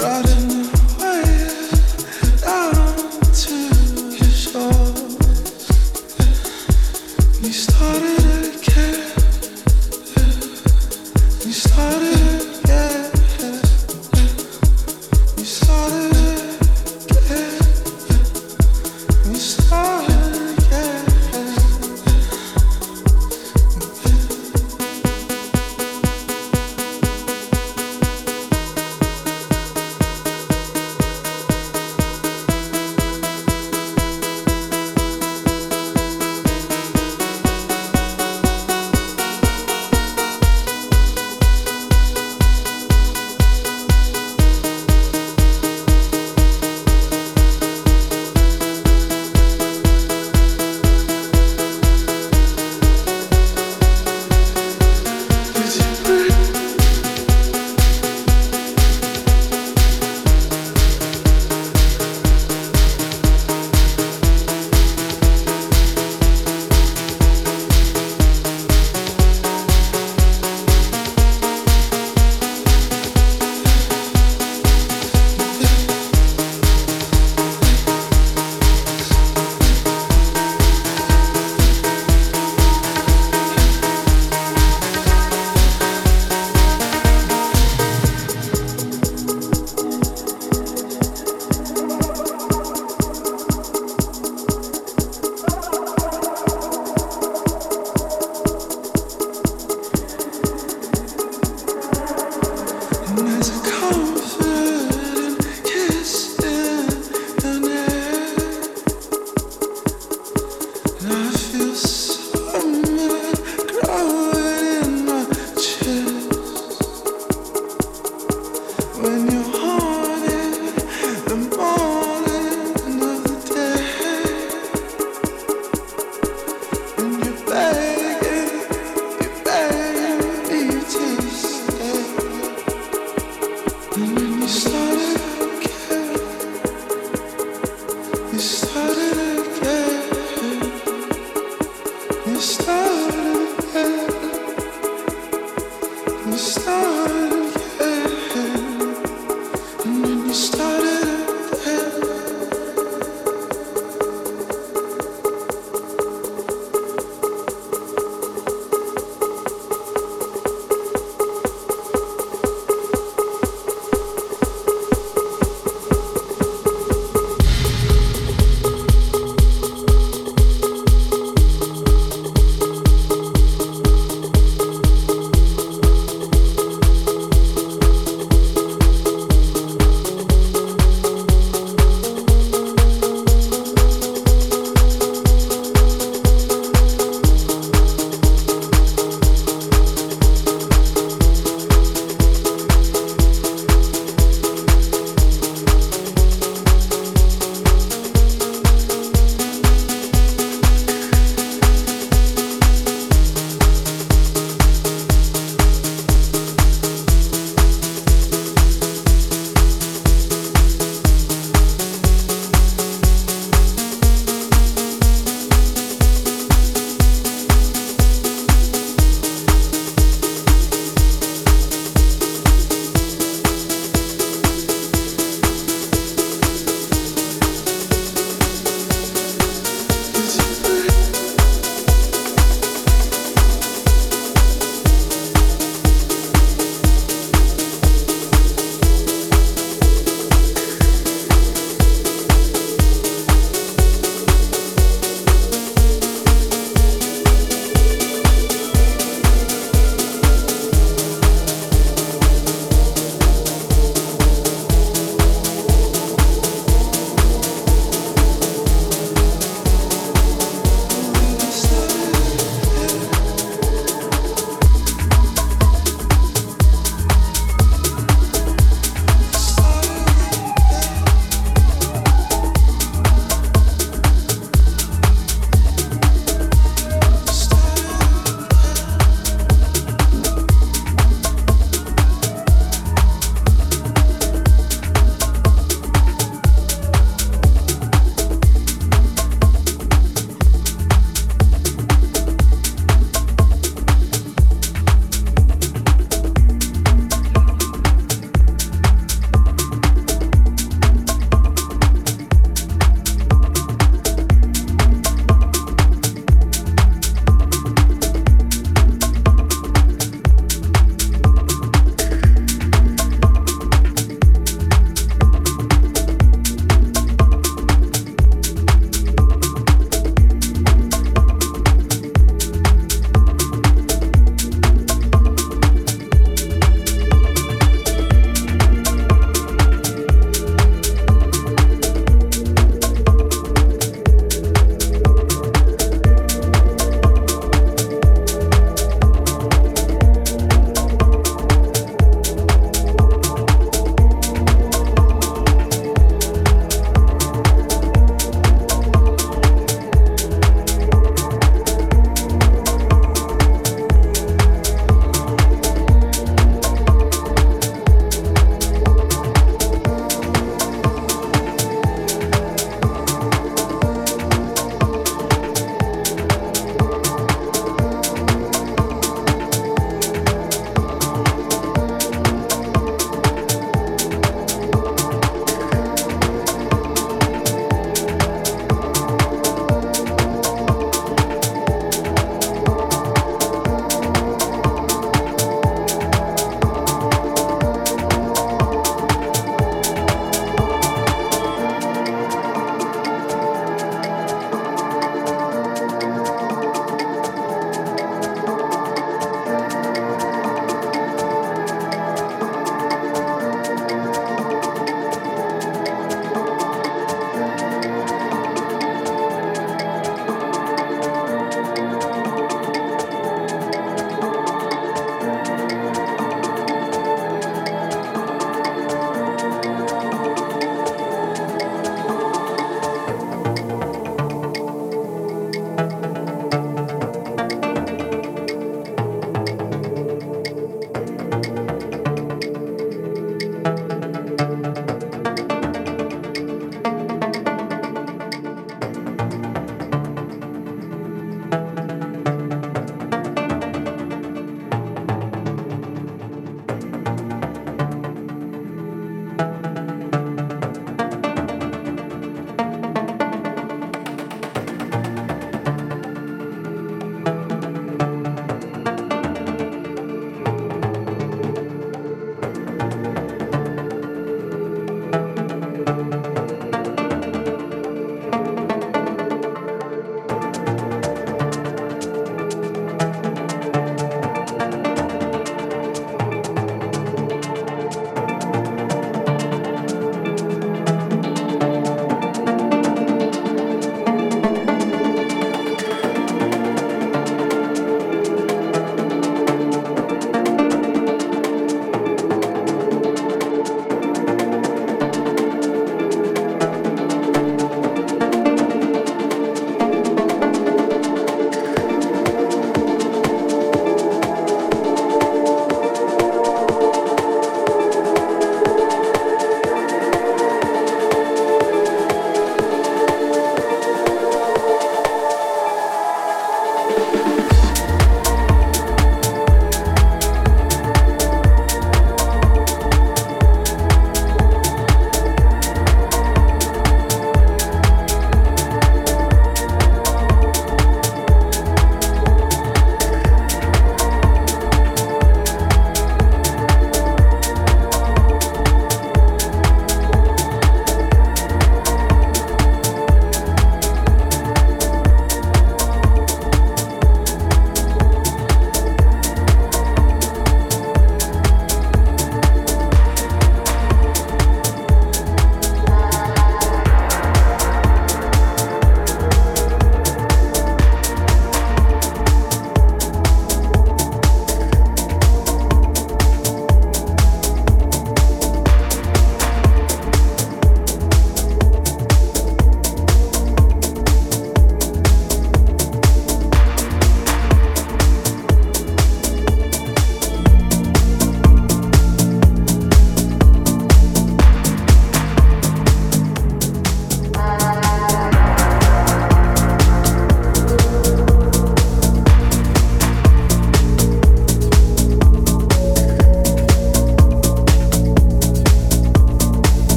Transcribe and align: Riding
Riding 0.00 0.39